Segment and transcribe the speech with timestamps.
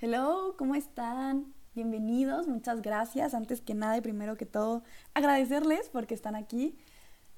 [0.00, 1.52] Hello, ¿cómo están?
[1.74, 3.34] Bienvenidos, muchas gracias.
[3.34, 6.78] Antes que nada y primero que todo, agradecerles porque están aquí.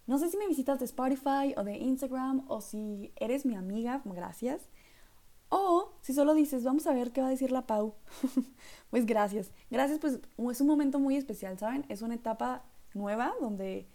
[0.06, 4.02] No sé si me visitas de Spotify o de Instagram o si eres mi amiga,
[4.04, 4.68] gracias.
[5.48, 7.94] O si solo dices, vamos a ver qué va a decir la Pau.
[8.90, 9.52] pues gracias.
[9.70, 10.20] Gracias, pues
[10.50, 11.86] es un momento muy especial, ¿saben?
[11.88, 13.88] Es una etapa nueva donde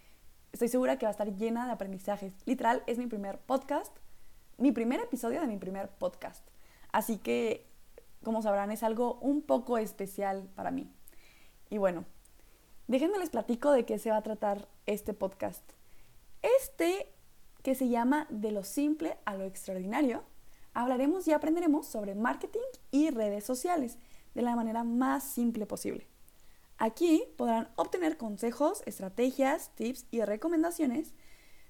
[0.53, 2.33] estoy segura que va a estar llena de aprendizajes.
[2.45, 3.95] Literal, es mi primer podcast,
[4.57, 6.43] mi primer episodio de mi primer podcast.
[6.91, 7.74] Así que
[8.25, 10.91] como sabrán, es algo un poco especial para mí.
[11.69, 12.03] Y bueno,
[12.87, 15.63] déjenme les platico de qué se va a tratar este podcast.
[16.41, 17.07] Este,
[17.63, 20.23] que se llama De lo simple a lo extraordinario,
[20.73, 22.59] hablaremos y aprenderemos sobre marketing
[22.91, 23.97] y redes sociales
[24.33, 26.07] de la manera más simple posible.
[26.77, 31.13] Aquí podrán obtener consejos, estrategias, tips y recomendaciones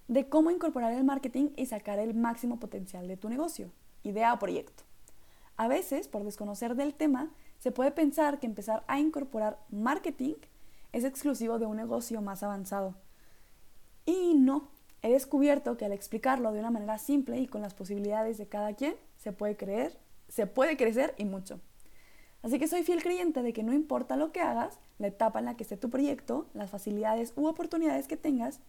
[0.07, 3.71] de cómo incorporar el marketing y sacar el máximo potencial de tu negocio,
[4.03, 4.83] idea o proyecto.
[5.57, 10.35] A veces, por desconocer del tema, se puede pensar que empezar a incorporar marketing
[10.91, 12.95] es exclusivo de un negocio más avanzado.
[14.05, 14.69] Y no,
[15.01, 18.73] he descubierto que al explicarlo de una manera simple y con las posibilidades de cada
[18.73, 21.59] quien, se puede creer, se puede crecer y mucho.
[22.43, 25.45] Así que soy fiel creyente de que no importa lo que hagas, la etapa en
[25.45, 28.59] la que esté tu proyecto, las facilidades u oportunidades que tengas,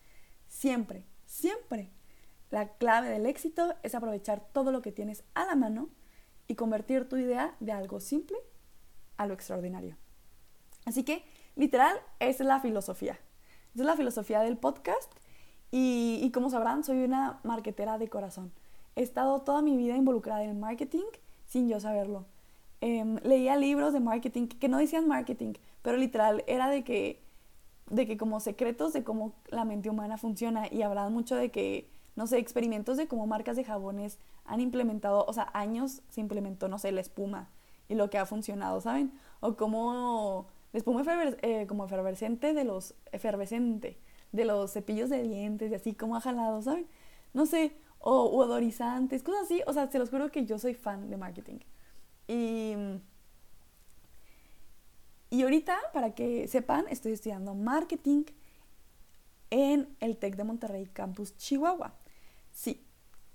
[0.48, 1.90] siempre, siempre,
[2.50, 5.90] la clave del éxito es aprovechar todo lo que tienes a la mano
[6.48, 8.36] y convertir tu idea de algo simple
[9.16, 9.96] a lo extraordinario.
[10.84, 11.24] Así que,
[11.56, 13.18] literal, es la filosofía.
[13.74, 15.12] Es la filosofía del podcast
[15.70, 18.52] y, como sabrán, soy una marketera de corazón.
[18.94, 21.04] He estado toda mi vida involucrada en marketing
[21.46, 22.24] sin yo saberlo.
[22.80, 27.22] Em, leía libros de marketing que no decían marketing, pero literal era de que,
[27.90, 31.90] de que como secretos de cómo la mente humana funciona y hablaban mucho de que,
[32.16, 36.68] no sé, experimentos de cómo marcas de jabones han implementado, o sea, años se implementó,
[36.68, 37.50] no sé, la espuma
[37.88, 39.12] y lo que ha funcionado, ¿saben?
[39.40, 41.04] O como la espuma
[41.42, 43.98] eh, como efervescente de los, efervescente
[44.32, 46.86] de los cepillos de dientes y así como ha jalado, ¿saben?
[47.34, 51.10] No sé, o odorizantes, cosas así, o sea, se los juro que yo soy fan
[51.10, 51.58] de marketing.
[52.28, 52.74] Y,
[55.30, 58.24] y ahorita, para que sepan, estoy estudiando marketing
[59.50, 61.94] en el TEC de Monterrey Campus Chihuahua.
[62.56, 62.82] Sí,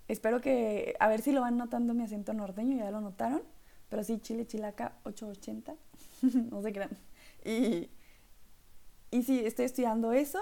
[0.08, 3.44] Espero que, a ver si lo van notando mi acento norteño, ya lo notaron.
[3.90, 5.76] Pero sí, Chile Chilaca 880,
[6.52, 6.90] no sé qué.
[7.46, 7.90] Y,
[9.12, 10.40] y sí, estoy estudiando eso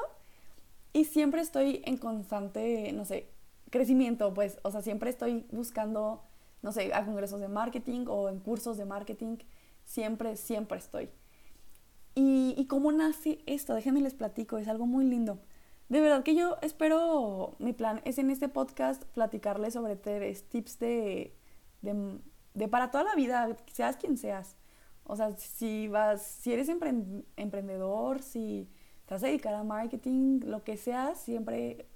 [0.93, 3.29] y siempre estoy en constante, no sé,
[3.71, 6.23] crecimiento, pues, o sea, siempre estoy buscando,
[6.63, 9.37] no sé, a congresos de marketing o en cursos de marketing,
[9.85, 11.09] siempre, siempre estoy.
[12.15, 15.39] Y, y cómo nace esto, déjenme les platico, es algo muy lindo.
[15.89, 20.77] De verdad que yo espero, mi plan es en este podcast platicarles sobre tres tips
[20.77, 21.35] de,
[21.81, 24.55] de, para toda la vida, seas quien seas.
[25.03, 28.69] O sea, si vas, si eres emprendedor, si
[29.07, 31.87] te vas a dedicar a marketing, lo que sea, siempre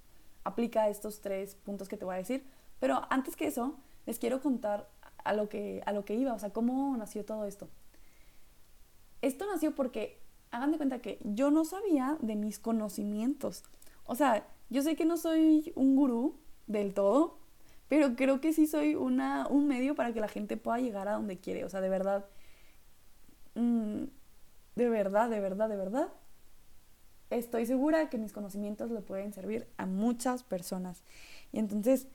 [0.43, 2.43] aplica estos tres puntos que te voy a decir.
[2.79, 3.77] Pero antes que eso,
[4.07, 4.89] les quiero contar
[5.23, 7.69] a lo que, a lo que iba, o sea, cómo nació todo esto.
[9.21, 13.63] Esto nació porque, hagan de cuenta que yo no sabía de mis conocimientos.
[14.05, 17.37] O sea, yo sé que no soy un gurú del todo,
[17.87, 21.13] pero creo que sí soy una, un medio para que la gente pueda llegar a
[21.13, 21.63] donde quiere.
[21.65, 22.25] O sea, de verdad,
[23.55, 24.03] mm,
[24.75, 26.09] de verdad, de verdad, de verdad,
[27.29, 31.03] estoy segura que mis conocimientos le pueden servir a muchas personas.
[31.51, 32.07] Y entonces,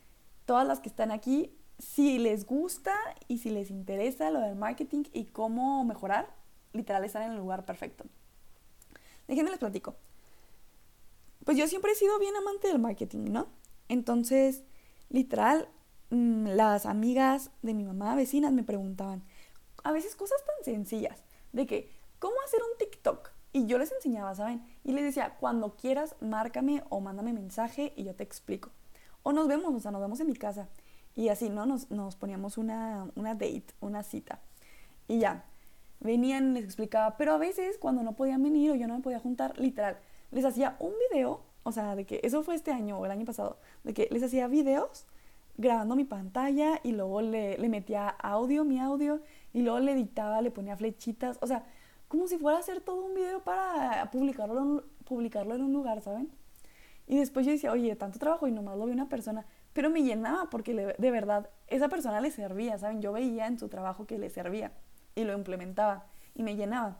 [0.45, 2.95] todas las que están aquí, si les gusta
[3.29, 6.35] y si les interesa lo del marketing y cómo mejorar,
[6.73, 8.05] literal están en el lugar perfecto.
[9.29, 9.95] Déjenme les platico
[11.49, 13.47] pues yo siempre he sido bien amante del marketing, ¿no?
[13.89, 14.65] Entonces,
[15.09, 15.67] literal,
[16.11, 19.25] mm, las amigas de mi mamá, vecinas, me preguntaban,
[19.83, 23.31] a veces cosas tan sencillas, de que, ¿cómo hacer un TikTok?
[23.55, 24.63] Y yo les enseñaba, ¿saben?
[24.85, 28.69] Y les decía, cuando quieras, márcame o mándame mensaje y yo te explico.
[29.23, 30.69] O nos vemos, o sea, nos vemos en mi casa.
[31.17, 31.65] Y así, ¿no?
[31.65, 34.43] Nos, nos poníamos una, una date, una cita.
[35.07, 35.47] Y ya,
[36.01, 39.19] venían, les explicaba, pero a veces cuando no podían venir o yo no me podía
[39.19, 39.99] juntar, literal,
[40.31, 43.25] les hacía un video, o sea, de que eso fue este año o el año
[43.25, 45.07] pasado, de que les hacía videos
[45.57, 49.21] grabando mi pantalla y luego le, le metía audio, mi audio,
[49.53, 51.65] y luego le editaba, le ponía flechitas, o sea,
[52.07, 56.31] como si fuera a hacer todo un video para publicarlo, publicarlo en un lugar, ¿saben?
[57.07, 60.03] Y después yo decía, oye, tanto trabajo y nomás lo vi una persona, pero me
[60.03, 63.03] llenaba porque de verdad esa persona le servía, ¿saben?
[63.03, 64.73] Yo veía en su trabajo que le servía
[65.15, 66.99] y lo implementaba y me llenaba.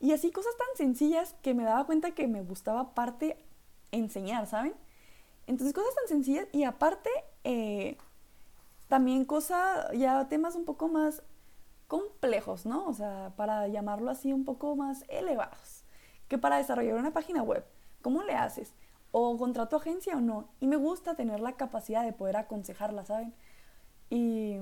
[0.00, 3.36] Y así cosas tan sencillas que me daba cuenta que me gustaba aparte
[3.92, 4.74] enseñar, ¿saben?
[5.46, 7.10] Entonces cosas tan sencillas y aparte
[7.44, 7.98] eh,
[8.88, 11.22] también cosas, ya temas un poco más
[11.86, 12.86] complejos, ¿no?
[12.86, 15.84] O sea, para llamarlo así un poco más elevados,
[16.28, 17.64] que para desarrollar una página web.
[18.00, 18.74] ¿Cómo le haces?
[19.12, 20.48] ¿O contrato agencia o no?
[20.60, 23.34] Y me gusta tener la capacidad de poder aconsejarla, ¿saben?
[24.08, 24.56] Y,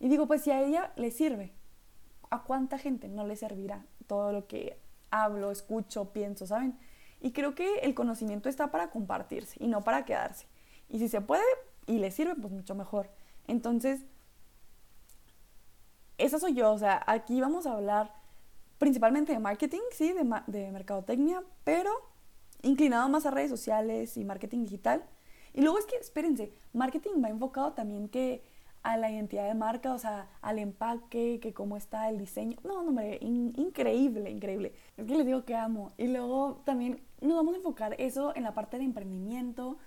[0.00, 1.52] y digo, pues si a ella le sirve,
[2.30, 4.78] ¿a cuánta gente no le servirá todo lo que
[5.10, 6.78] hablo, escucho, pienso, ¿saben?
[7.20, 10.46] Y creo que el conocimiento está para compartirse y no para quedarse.
[10.88, 11.44] Y si se puede
[11.86, 13.08] y le sirve, pues mucho mejor.
[13.46, 14.04] Entonces,
[16.18, 18.14] esa soy yo, o sea, aquí vamos a hablar
[18.78, 21.90] principalmente de marketing, sí, de, de mercadotecnia, pero
[22.62, 25.04] inclinado más a redes sociales y marketing digital.
[25.52, 28.42] Y luego es que, espérense, marketing va enfocado también que
[28.84, 32.58] a la identidad de marca, o sea, al empaque, que cómo está el diseño.
[32.64, 34.74] No, hombre, increíble, increíble.
[34.98, 35.92] Es que les digo que amo.
[35.96, 39.78] Y luego también nos vamos a enfocar eso en la parte de emprendimiento,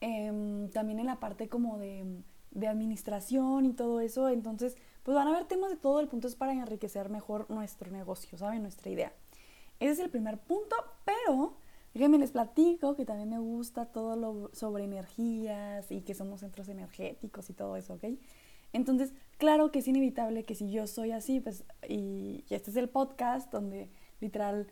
[0.00, 2.04] em, también en la parte como de,
[2.50, 4.28] de administración y todo eso.
[4.28, 6.00] Entonces, pues van a haber temas de todo.
[6.00, 8.62] El punto es para enriquecer mejor nuestro negocio, ¿saben?
[8.62, 9.12] Nuestra idea.
[9.78, 11.54] Ese es el primer punto, pero
[11.94, 16.68] déjenme les platico que también me gusta todo lo sobre energías y que somos centros
[16.68, 18.04] energéticos y todo eso, ¿ok?
[18.72, 22.76] Entonces, claro que es inevitable que si yo soy así, pues, y, y este es
[22.76, 23.88] el podcast donde
[24.20, 24.66] literal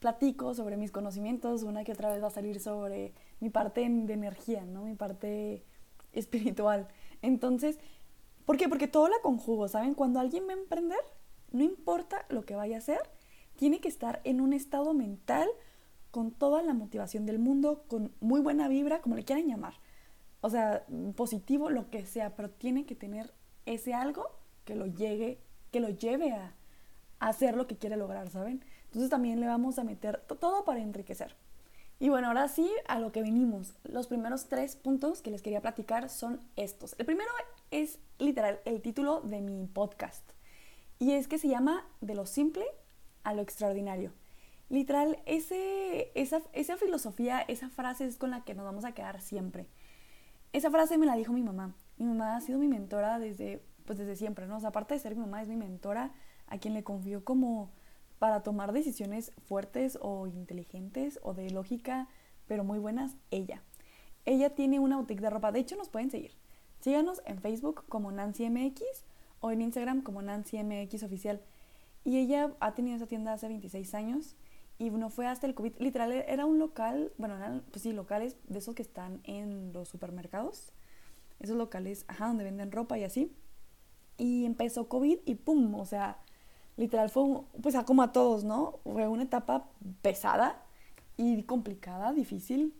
[0.00, 4.12] platico sobre mis conocimientos, una que otra vez va a salir sobre mi parte de
[4.12, 4.84] energía, ¿no?
[4.84, 5.64] Mi parte
[6.12, 6.88] espiritual.
[7.22, 7.78] Entonces,
[8.48, 8.66] ¿Por qué?
[8.66, 9.92] Porque todo la conjugo, ¿saben?
[9.92, 11.00] Cuando alguien va a emprender,
[11.52, 13.02] no importa lo que vaya a hacer,
[13.56, 15.46] tiene que estar en un estado mental
[16.10, 19.74] con toda la motivación del mundo, con muy buena vibra, como le quieran llamar.
[20.40, 20.84] O sea,
[21.16, 23.32] positivo, lo que sea, pero tiene que tener
[23.66, 24.30] ese algo
[24.64, 25.40] que lo llegue,
[25.70, 26.54] que lo lleve a,
[27.20, 28.64] a hacer lo que quiere lograr, ¿saben?
[28.84, 31.36] Entonces también le vamos a meter todo para enriquecer.
[32.00, 33.74] Y bueno, ahora sí, a lo que venimos.
[33.82, 36.94] Los primeros tres puntos que les quería platicar son estos.
[36.98, 37.30] El primero
[37.72, 40.22] es literal el título de mi podcast.
[41.00, 42.64] Y es que se llama De lo simple
[43.24, 44.12] a lo extraordinario.
[44.68, 49.20] Literal, ese, esa, esa filosofía, esa frase es con la que nos vamos a quedar
[49.20, 49.66] siempre.
[50.52, 51.74] Esa frase me la dijo mi mamá.
[51.96, 54.56] Mi mamá ha sido mi mentora desde, pues desde siempre, ¿no?
[54.56, 56.12] O sea, aparte de ser mi mamá, es mi mentora
[56.46, 57.70] a quien le confío como
[58.18, 62.08] para tomar decisiones fuertes o inteligentes o de lógica,
[62.46, 63.62] pero muy buenas, ella.
[64.24, 66.32] Ella tiene una boutique de ropa, de hecho nos pueden seguir.
[66.80, 68.82] Síganos en Facebook como NancyMX
[69.40, 71.40] o en Instagram como NancyMX oficial.
[72.04, 74.36] Y ella ha tenido esa tienda hace 26 años
[74.78, 75.74] y no fue hasta el COVID.
[75.78, 79.88] Literal, era un local, bueno, eran, pues sí, locales de esos que están en los
[79.88, 80.72] supermercados.
[81.40, 83.34] Esos locales, ajá, donde venden ropa y así.
[84.16, 86.18] Y empezó COVID y pum, o sea,
[86.76, 88.80] literal fue, pues como a todos, ¿no?
[88.84, 89.68] Fue una etapa
[90.02, 90.62] pesada
[91.16, 92.74] y complicada, difícil,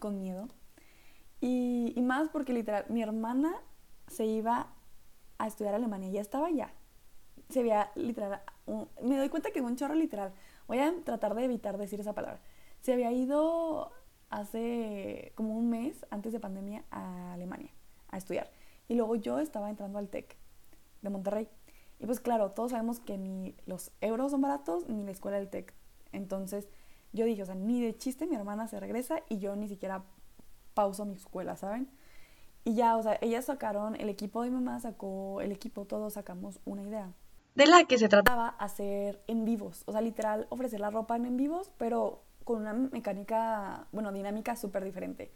[0.00, 0.48] con miedo.
[1.40, 3.54] Y, y más porque literal, mi hermana
[4.08, 4.68] se iba
[5.38, 6.72] a estudiar a Alemania, ya estaba allá.
[7.48, 8.40] Se veía literal,
[9.02, 10.32] me doy cuenta que es un chorro literal.
[10.66, 12.40] Voy a tratar de evitar decir esa palabra.
[12.80, 13.92] Se había ido
[14.30, 17.70] hace como un mes antes de pandemia a Alemania
[18.08, 18.50] a estudiar.
[18.88, 20.36] Y luego yo estaba entrando al TEC
[21.02, 21.48] de Monterrey.
[21.98, 25.48] Y pues claro, todos sabemos que ni los euros son baratos ni la escuela del
[25.48, 25.72] TEC.
[26.12, 26.68] Entonces
[27.12, 30.04] yo dije, o sea, ni de chiste mi hermana se regresa y yo ni siquiera
[30.74, 31.88] pauso mi escuela, ¿saben?
[32.64, 36.14] Y ya, o sea, ellas sacaron, el equipo de mi mamá sacó, el equipo todos
[36.14, 37.12] sacamos una idea.
[37.54, 41.24] De la que se trataba hacer en vivos, o sea, literal, ofrecer la ropa en
[41.26, 45.32] en vivos, pero con una mecánica, bueno, dinámica súper diferente.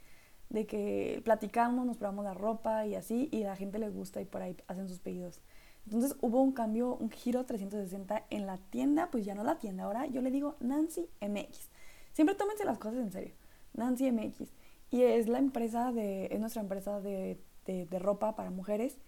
[0.50, 4.20] De que platicamos, nos probamos la ropa y así, y a la gente le gusta
[4.20, 5.40] y por ahí hacen sus pedidos.
[5.84, 9.84] Entonces hubo un cambio, un giro 360 en la tienda, pues ya no la tienda,
[9.84, 11.70] ahora yo le digo Nancy MX.
[12.12, 13.34] Siempre tómense las cosas en serio.
[13.74, 14.50] Nancy MX.
[14.90, 18.98] Y es la empresa de, es nuestra empresa de, de, ropa para mujeres.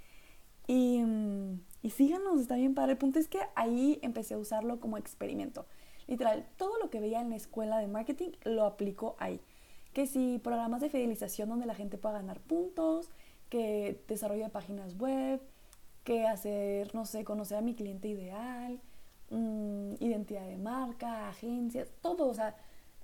[0.71, 1.03] Y,
[1.83, 2.93] y síganos, está bien padre.
[2.93, 5.67] El punto es que ahí empecé a usarlo como experimento.
[6.07, 9.41] Literal, todo lo que veía en la escuela de marketing lo aplico ahí.
[9.93, 13.11] Que si programas de fidelización donde la gente pueda ganar puntos,
[13.49, 15.41] que desarrolla páginas web,
[16.05, 18.81] que hacer, no sé, conocer a mi cliente ideal,
[19.31, 22.57] mm, identidad de marca, agencias, todo, o sea,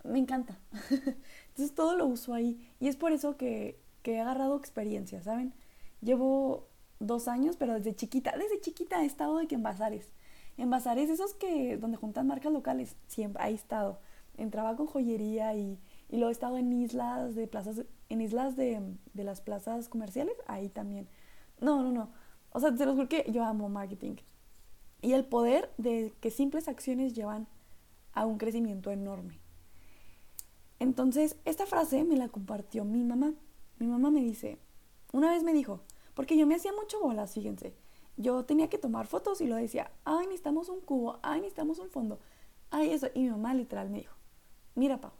[0.05, 0.57] me encanta.
[1.49, 5.53] Entonces todo lo uso ahí y es por eso que, que he agarrado experiencia, ¿saben?
[6.01, 6.69] Llevo
[6.99, 10.13] dos años, pero desde chiquita, desde chiquita he estado de que en bazares.
[10.57, 14.01] En bazares, esos que, donde juntan marcas locales, siempre, he estado.
[14.37, 18.81] Entraba con joyería y, y luego he estado en islas de plazas, en islas de,
[19.15, 21.09] de las plazas comerciales, ahí también.
[21.61, 22.11] No, no, no.
[22.53, 24.17] O sea, te lo juro que yo amo marketing.
[25.03, 27.47] Y el poder de que simples acciones llevan
[28.13, 29.41] a un crecimiento enorme.
[30.79, 33.35] Entonces, esta frase me la compartió mi mamá.
[33.79, 34.59] Mi mamá me dice,
[35.13, 35.83] una vez me dijo,
[36.17, 37.77] porque yo me hacía mucho bolas, fíjense.
[38.17, 41.91] yo tenía que tomar fotos y lo decía, ay, necesitamos un cubo, ay, necesitamos un
[41.91, 42.19] fondo,
[42.71, 43.09] ay, eso.
[43.15, 44.17] Y mi mamá literal me dijo,
[44.75, 45.13] mira, Pau,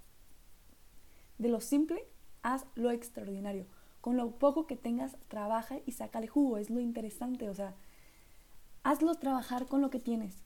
[1.37, 2.09] de lo simple,
[2.43, 3.67] haz lo extraordinario.
[4.01, 7.75] Con lo poco que tengas, trabaja y sácale jugo, es lo interesante, o sea,
[8.83, 10.43] hazlo trabajar con lo que tienes.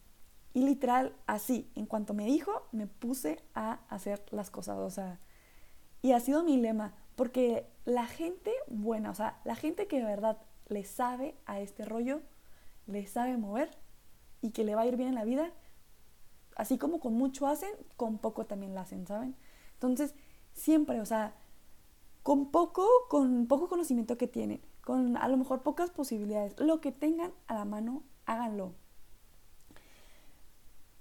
[0.53, 5.21] Y literal, así, en cuanto me dijo, me puse a hacer las cosas, o sea,
[6.03, 10.07] y ha sido mi lema, porque la gente buena, o sea, la gente que de
[10.07, 12.23] verdad le sabe a este rollo,
[12.87, 13.77] le sabe mover
[14.41, 15.53] y que le va a ir bien en la vida,
[16.57, 19.37] así como con mucho hacen, con poco también lo hacen, ¿saben?
[19.75, 20.15] Entonces,
[20.55, 21.35] siempre, o sea,
[22.23, 26.91] con poco, con poco conocimiento que tienen, con a lo mejor pocas posibilidades, lo que
[26.91, 28.73] tengan a la mano, háganlo.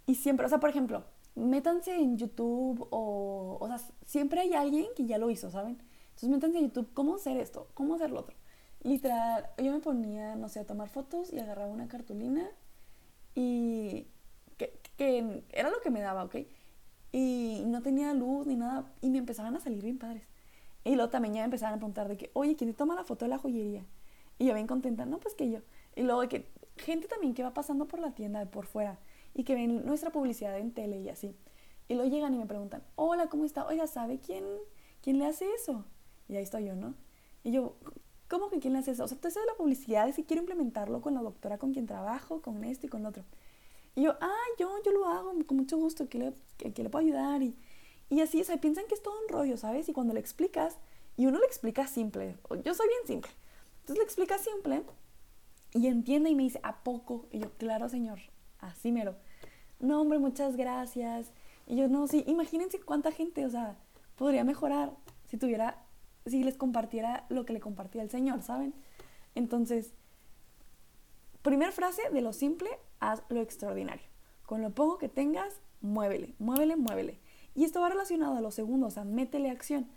[0.06, 4.88] Y siempre, o sea, por ejemplo, métanse en YouTube o, o sea, siempre hay alguien
[4.98, 5.82] que ya lo hizo, ¿saben?
[6.22, 7.70] Entonces métanse en YouTube, ¿cómo hacer esto?
[7.74, 8.36] ¿Cómo hacer lo otro?
[8.84, 12.46] Literal, yo me ponía, no sé, a tomar fotos y agarraba una cartulina
[13.36, 14.08] y
[14.58, 16.36] que, que era lo que me daba, ¿ok?
[17.14, 20.24] Y no tenía luz ni nada y me empezaban a salir bien padres.
[20.84, 23.06] Y luego también ya me empezaban a preguntar de que, oye, ¿quién te toma la
[23.06, 23.86] foto de la joyería?
[24.38, 25.60] Y yo bien contenta, no, pues que yo.
[25.96, 29.00] Y luego de que gente también que va pasando por la tienda de por fuera
[29.34, 31.34] y que ven nuestra publicidad en tele y así.
[31.88, 33.66] Y luego llegan y me preguntan, hola, ¿cómo está?
[33.66, 34.44] Oiga, ¿sabe quién,
[35.02, 35.86] quién le hace eso?
[36.30, 36.94] Y ahí estoy yo, ¿no?
[37.44, 37.76] Y yo,
[38.30, 39.04] ¿cómo que quién le hace eso?
[39.04, 41.88] O sea, tú de la publicidad es que quiero implementarlo con la doctora con quien
[41.88, 43.24] trabajo, con esto y con lo otro.
[43.96, 47.06] Y yo, ah, yo, yo lo hago con mucho gusto, que le, que, le puedo
[47.06, 47.42] ayudar.
[47.42, 47.56] Y,
[48.10, 49.90] y así, o sea, piensan que es todo un rollo, ¿sabes?
[49.90, 50.78] Y cuando le explicas,
[51.18, 53.32] y uno le explica simple, yo soy bien simple,
[53.82, 54.84] entonces le explica simple
[55.74, 57.28] y entiende y me dice, ¿a poco?
[57.32, 58.20] Y yo, claro, señor,
[58.60, 59.16] así mero.
[59.80, 61.32] No, hombre, muchas gracias.
[61.68, 63.78] Y yo, no, sí, imagínense cuánta gente, o sea,
[64.16, 64.94] podría mejorar
[65.28, 65.84] si tuviera
[66.30, 68.74] si les compartiera lo que le compartía el Señor, ¿saben?
[69.36, 69.94] Entonces,
[71.42, 72.70] primera frase de lo simple,
[73.00, 74.08] haz lo extraordinario.
[74.46, 77.20] Con lo poco que tengas, muévele, muévele, muévele.
[77.56, 79.90] Y esto va relacionado a lo segundo, o sea, métele acción.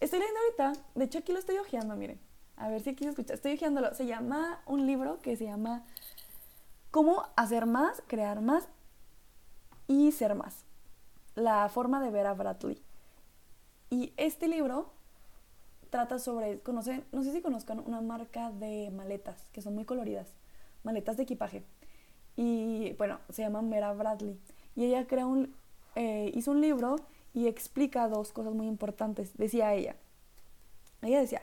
[0.00, 2.20] Estoy leyendo ahorita, de hecho aquí lo estoy hojeando, miren.
[2.60, 3.34] A ver si aquí se escucha.
[3.34, 3.94] Estoy hojeándolo.
[3.94, 5.82] Se llama un libro que se llama
[6.90, 8.68] Cómo hacer más, crear más
[9.88, 10.66] y ser más.
[11.34, 12.82] La forma de ver a Bradley.
[13.88, 14.92] Y este libro
[15.90, 20.28] trata sobre, conocen, no sé si conozcan una marca de maletas que son muy coloridas,
[20.84, 21.64] maletas de equipaje.
[22.36, 24.38] Y bueno, se llama Mera Bradley.
[24.76, 25.54] Y ella crea un,
[25.96, 26.96] eh, hizo un libro
[27.34, 29.36] y explica dos cosas muy importantes.
[29.36, 29.96] Decía ella,
[31.02, 31.42] ella decía,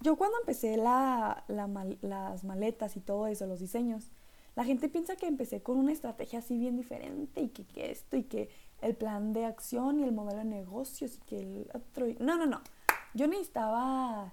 [0.00, 4.10] yo cuando empecé la, las maletas y todo eso, los diseños,
[4.54, 8.16] la gente piensa que empecé con una estrategia así bien diferente y que, que esto
[8.16, 8.48] y que
[8.80, 12.06] el plan de acción y el modelo de negocios y que el otro...
[12.20, 12.60] No, no, no
[13.14, 14.32] yo necesitaba,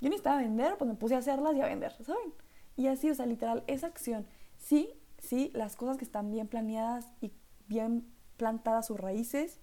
[0.00, 2.34] yo necesitaba vender, pues me puse a hacerlas y a vender, ¿saben?
[2.76, 4.26] Y así, o sea, literal, esa acción.
[4.58, 7.32] Sí, sí, las cosas que están bien planeadas y
[7.68, 9.60] bien plantadas sus raíces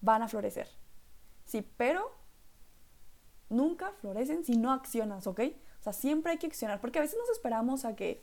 [0.00, 0.68] van a florecer.
[1.44, 2.10] Sí, pero
[3.48, 5.40] nunca florecen si no accionas, ¿ok?
[5.80, 8.22] O sea, siempre hay que accionar, porque a veces nos esperamos a que,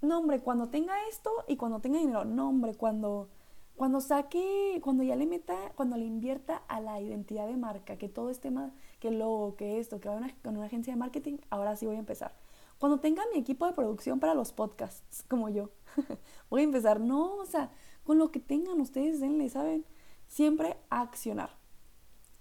[0.00, 3.28] no, hombre, cuando tenga esto y cuando tenga dinero, no, hombre, cuando
[3.76, 8.08] cuando saque, cuando ya le meta, cuando le invierta a la identidad de marca, que
[8.08, 11.38] todo este tema, que lo, que esto, que va una, con una agencia de marketing,
[11.50, 12.32] ahora sí voy a empezar.
[12.78, 15.70] Cuando tenga mi equipo de producción para los podcasts, como yo,
[16.50, 17.00] voy a empezar.
[17.00, 17.70] No, o sea,
[18.04, 19.84] con lo que tengan ustedes, denle, ¿saben?
[20.28, 21.50] Siempre accionar.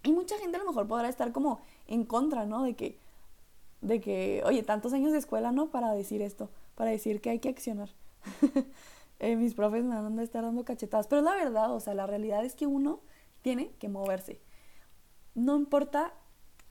[0.04, 2.64] Y mucha gente a lo mejor podrá estar como en contra, ¿no?
[2.64, 3.00] De que,
[3.82, 5.68] de que, oye, tantos años de escuela, ¿no?
[5.72, 7.90] Para decir esto, para decir que hay que accionar.
[9.20, 11.08] Eh, mis profes me van a estar dando cachetadas.
[11.08, 13.02] Pero la verdad, o sea, la realidad es que uno
[13.42, 14.42] tiene que moverse.
[15.36, 16.14] No importa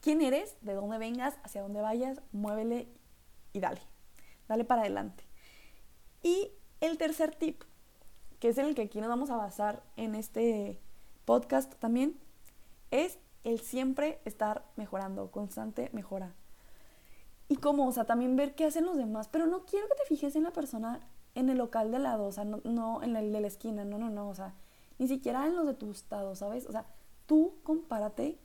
[0.00, 2.88] quién eres, de dónde vengas, hacia dónde vayas, muévele
[3.52, 3.80] y dale.
[4.48, 5.24] Dale para adelante.
[6.22, 7.62] Y el tercer tip,
[8.38, 10.80] que es el que aquí nos vamos a basar en este
[11.24, 12.18] podcast también,
[12.90, 16.34] es el siempre estar mejorando, constante mejora.
[17.48, 20.06] Y como, o sea, también ver qué hacen los demás, pero no quiero que te
[20.06, 21.00] fijes en la persona
[21.34, 24.10] en el local de lado, o sea, no, en el de la esquina, no, no,
[24.10, 24.54] no, o sea,
[24.98, 26.66] ni siquiera en los de tu estado, ¿sabes?
[26.66, 26.86] O sea,
[27.26, 28.38] tú compárate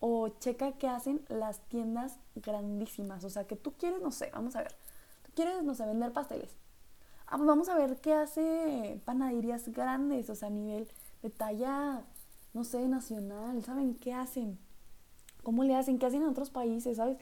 [0.00, 4.56] o checa qué hacen las tiendas grandísimas, o sea, que tú quieres, no sé, vamos
[4.56, 4.72] a ver,
[5.22, 6.56] tú quieres, no sé, vender pasteles.
[7.26, 10.88] Ah, pues vamos a ver qué hace panaderías grandes, o sea, a nivel
[11.22, 12.04] de talla,
[12.52, 14.58] no sé, nacional, ¿saben qué hacen?
[15.42, 15.98] ¿Cómo le hacen?
[15.98, 17.18] ¿Qué hacen en otros países, ¿sabes?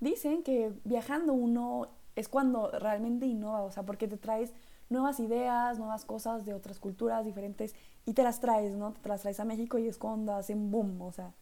[0.00, 4.52] Dicen que viajando uno es cuando realmente innova, o sea, porque te traes
[4.88, 8.92] nuevas ideas, nuevas cosas de otras culturas diferentes y te las traes, ¿no?
[8.92, 11.34] Te las traes a México y es cuando hacen boom, o sea,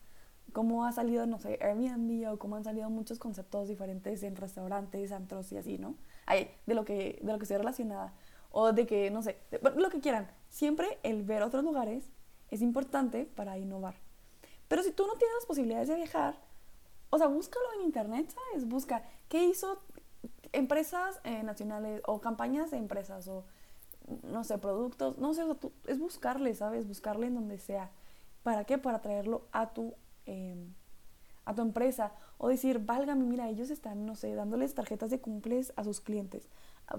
[0.52, 5.12] cómo ha salido, no sé, Airbnb o cómo han salido muchos conceptos diferentes en restaurantes,
[5.12, 5.94] antros y así, ¿no?
[6.26, 8.12] de lo que, de lo que estoy relacionada,
[8.50, 9.38] o de que, no sé,
[9.76, 10.30] lo que quieran.
[10.48, 12.04] Siempre el ver otros lugares
[12.50, 13.96] es importante para innovar.
[14.68, 16.38] Pero si tú no tienes las posibilidades de viajar,
[17.10, 18.66] o sea, búscalo en internet, ¿sabes?
[18.66, 19.82] Busca qué hizo
[20.54, 23.44] empresas eh, nacionales o campañas de empresas o,
[24.22, 25.42] no sé, productos, no sé,
[25.86, 26.86] es buscarle, ¿sabes?
[26.86, 27.90] Buscarle en donde sea.
[28.42, 28.78] ¿Para qué?
[28.78, 29.94] Para traerlo a tu,
[30.26, 30.74] em,
[31.44, 32.12] a tu empresa.
[32.38, 36.48] O decir, válgame, mira, ellos están, no sé, dándoles tarjetas de cumples a sus clientes.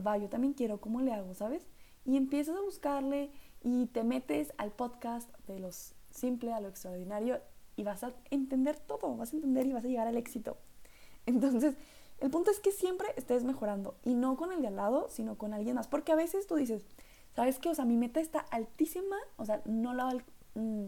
[0.06, 1.68] Va, yo también quiero, ¿cómo le hago, sabes?
[2.06, 3.32] Y empiezas a buscarle
[3.62, 7.42] y te metes al podcast de los simple a lo extraordinario
[7.76, 10.58] y vas a entender todo, vas a entender y vas a llegar al éxito.
[11.26, 11.76] Entonces,
[12.20, 15.38] el punto es que siempre estés mejorando y no con el de al lado, sino
[15.38, 15.88] con alguien más.
[15.88, 16.84] Porque a veces tú dices,
[17.36, 17.70] ¿sabes qué?
[17.70, 20.08] O sea, mi meta está altísima, o sea, no la,
[20.54, 20.86] mm,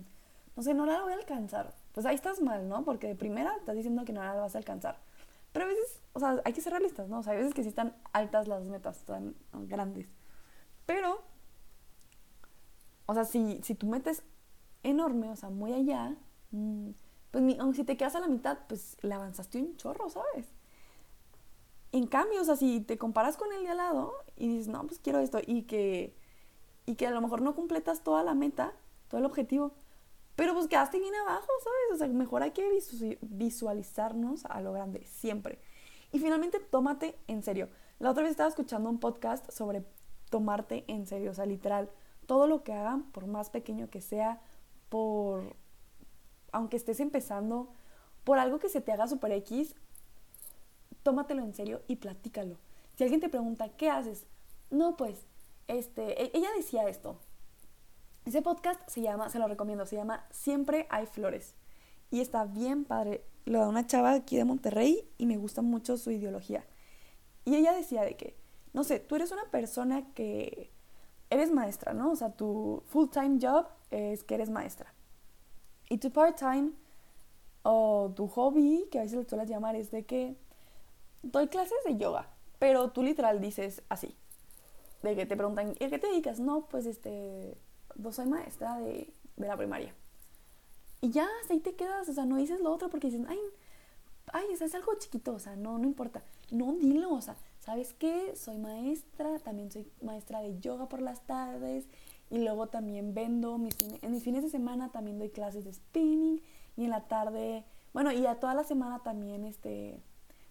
[0.55, 1.73] no sé, no la voy a alcanzar.
[1.93, 2.83] Pues ahí estás mal, ¿no?
[2.85, 4.99] Porque de primera estás diciendo que no la vas a alcanzar.
[5.51, 7.19] Pero a veces, o sea, hay que ser realistas, ¿no?
[7.19, 10.07] O sea, hay veces que sí están altas las metas, están grandes.
[10.85, 11.21] Pero,
[13.05, 14.23] o sea, si, si tu meta es
[14.83, 16.15] enorme, o sea, muy allá,
[16.51, 16.91] mm,
[17.31, 20.47] pues aunque si te quedas a la mitad, pues le avanzaste un chorro, ¿sabes?
[21.91, 24.85] En cambio, o sea, si te comparas con el de al lado y dices, no,
[24.85, 26.15] pues quiero esto, y que,
[26.85, 28.73] y que a lo mejor no completas toda la meta,
[29.07, 29.73] todo el objetivo,
[30.35, 31.93] pero pues quedaste bien abajo, ¿sabes?
[31.93, 32.63] O sea, mejor hay que
[33.21, 35.59] visualizarnos a lo grande, siempre.
[36.11, 37.69] Y finalmente, tómate en serio.
[37.99, 39.83] La otra vez estaba escuchando un podcast sobre
[40.29, 41.89] tomarte en serio, o sea, literal,
[42.27, 44.41] todo lo que hagan, por más pequeño que sea,
[44.89, 45.55] por,
[46.51, 47.73] aunque estés empezando,
[48.23, 49.75] por algo que se te haga super X,
[51.07, 52.57] tómatelo en serio y platícalo.
[52.97, 54.25] Si alguien te pregunta, ¿qué haces?
[54.69, 55.25] No, pues,
[55.69, 57.17] este, e-, ella decía esto.
[58.25, 61.55] Ese podcast se llama, se lo recomiendo, se llama Siempre hay flores.
[62.11, 63.23] Y está bien padre.
[63.45, 66.65] Lo da una chava aquí de Monterrey y me gusta mucho su ideología.
[67.45, 68.35] Y ella decía de que,
[68.73, 70.73] no sé, tú eres una persona que
[71.29, 72.11] eres maestra, ¿no?
[72.11, 74.93] O sea, tu full-time job es que eres maestra.
[75.87, 76.73] Y tu part-time
[77.63, 80.35] o tu hobby, que a veces lo sueles llamar, es de que
[81.31, 84.15] doy clases de yoga, pero tú literal dices así,
[85.03, 86.39] de que te preguntan, ¿y a qué te dedicas?
[86.39, 87.57] No, pues este,
[88.01, 89.93] pues soy maestra de, de la primaria.
[91.01, 93.39] Y ya, ahí te quedas, o sea, no dices lo otro porque dicen, ay,
[94.33, 96.23] ay, es algo chiquito, o sea, no, no importa.
[96.51, 98.35] No, dilo, o sea, ¿sabes qué?
[98.35, 101.85] Soy maestra, también soy maestra de yoga por las tardes
[102.29, 106.41] y luego también vendo, mis, en mis fines de semana también doy clases de spinning
[106.75, 107.63] y en la tarde,
[107.93, 110.01] bueno, y a toda la semana también, este,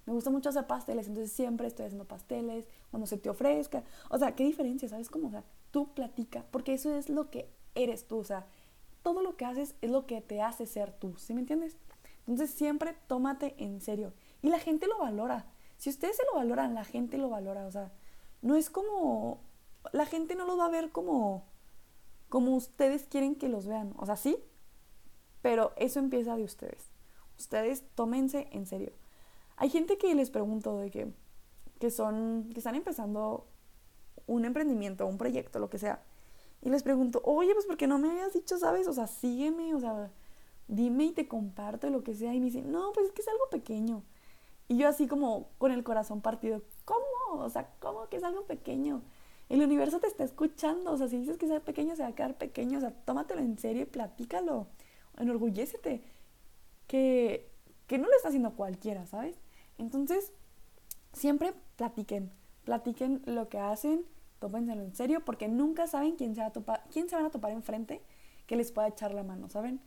[0.06, 3.82] me gusta mucho hacer pasteles, entonces siempre estoy haciendo pasteles cuando se te ofrezca.
[4.08, 4.88] O sea, ¿qué diferencia?
[4.88, 5.28] ¿Sabes cómo?
[5.28, 8.18] O sea, tú platica, porque eso es lo que eres tú.
[8.18, 8.46] O sea,
[9.02, 11.16] todo lo que haces es lo que te hace ser tú.
[11.16, 11.76] ¿Sí me entiendes?
[12.20, 14.12] Entonces siempre tómate en serio.
[14.42, 15.46] Y la gente lo valora.
[15.76, 17.66] Si ustedes se lo valoran, la gente lo valora.
[17.66, 17.92] O sea,
[18.42, 19.40] no es como...
[19.92, 21.44] La gente no lo va a ver como...
[22.28, 23.92] Como ustedes quieren que los vean.
[23.96, 24.36] O sea, sí.
[25.42, 26.90] Pero eso empieza de ustedes.
[27.38, 28.92] Ustedes tómense en serio.
[29.56, 31.12] Hay gente que les pregunto de que,
[31.78, 33.46] que son, que están empezando
[34.26, 36.02] un emprendimiento, un proyecto, lo que sea.
[36.62, 38.88] Y les pregunto, oye, pues ¿por qué no me habías dicho, sabes?
[38.88, 40.10] O sea, sígueme, o sea,
[40.68, 42.34] dime y te comparto lo que sea.
[42.34, 44.02] Y me dicen, no, pues es que es algo pequeño.
[44.68, 47.44] Y yo así como con el corazón partido, ¿cómo?
[47.44, 49.02] O sea, ¿cómo que es algo pequeño?
[49.48, 52.14] El universo te está escuchando, o sea, si dices que es pequeño, se va a
[52.14, 54.66] quedar pequeño, o sea, tómatelo en serio y platícalo,
[55.18, 56.02] enorgullécete,
[56.88, 57.48] que,
[57.86, 59.38] que no lo está haciendo cualquiera, ¿sabes?
[59.78, 60.32] Entonces,
[61.12, 62.30] siempre platiquen,
[62.64, 64.04] platiquen lo que hacen,
[64.38, 67.30] tómenselo en serio, porque nunca saben quién se, va a topar, quién se van a
[67.30, 68.02] topar enfrente
[68.46, 69.80] que les pueda echar la mano, ¿saben?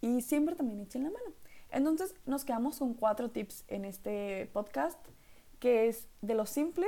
[0.00, 1.32] Y siempre también echen la mano.
[1.70, 4.98] Entonces, nos quedamos con cuatro tips en este podcast,
[5.58, 6.86] que es de lo simple,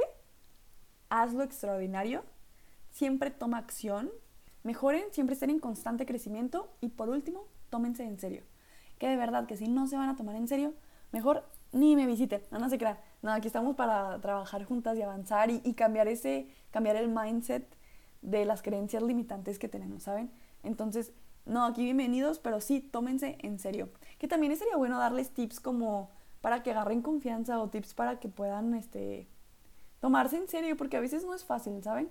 [1.08, 2.24] haz lo extraordinario,
[2.90, 4.10] siempre toma acción,
[4.62, 8.42] mejoren, siempre estén en constante crecimiento y por último, tómense en serio.
[8.98, 10.74] Que de verdad que si no se van a tomar en serio,
[11.12, 11.44] mejor
[11.76, 12.98] ni me visiten, no, no se crean.
[13.22, 17.66] No, aquí estamos para trabajar juntas y avanzar y, cambiar ese, cambiar el mindset
[18.22, 20.30] de las creencias limitantes que tenemos, ¿saben?
[20.62, 21.12] Entonces,
[21.44, 23.90] no, aquí bienvenidos, pero sí, tómense en serio.
[24.18, 26.10] Que también sería bueno darles tips como
[26.40, 29.28] para que agarren confianza o tips para que puedan, este,
[30.00, 32.10] tomarse en serio, porque a veces no es fácil, ¿saben?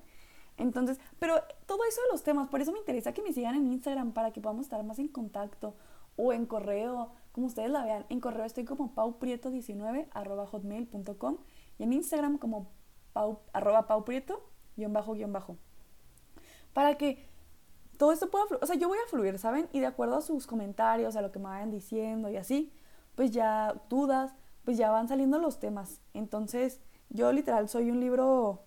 [0.57, 3.67] Entonces, pero todo eso de los temas, por eso me interesa que me sigan en
[3.71, 5.75] Instagram para que podamos estar más en contacto
[6.15, 8.05] o en correo como ustedes la vean.
[8.07, 11.37] En correo estoy como pauprieto19 arroba hotmail.com
[11.77, 12.71] y en Instagram como
[13.11, 15.57] pau, arroba pauprieto guion bajo guion bajo.
[16.71, 17.27] Para que
[17.97, 19.67] todo esto pueda fluir, o sea, yo voy a fluir, ¿saben?
[19.73, 22.71] Y de acuerdo a sus comentarios, a lo que me vayan diciendo y así,
[23.15, 25.99] pues ya dudas, pues ya van saliendo los temas.
[26.13, 28.63] Entonces, Yo literal soy un libro,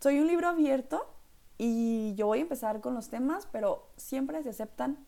[0.00, 1.06] soy un libro abierto
[1.58, 5.06] y yo voy a empezar con los temas, pero siempre se aceptan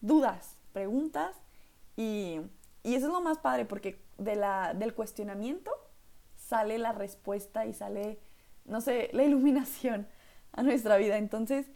[0.00, 1.43] dudas, preguntas
[1.96, 2.40] y,
[2.82, 5.70] y eso es lo más padre porque de la, del cuestionamiento
[6.36, 8.18] sale la respuesta y sale,
[8.64, 10.06] no sé, la iluminación
[10.52, 11.16] a nuestra vida.
[11.16, 11.66] Entonces,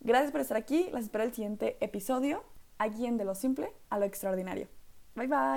[0.00, 0.88] gracias por estar aquí.
[0.92, 2.44] Las espero el siguiente episodio,
[2.78, 4.68] aquí en De lo Simple a lo Extraordinario.
[5.14, 5.48] Bye bye.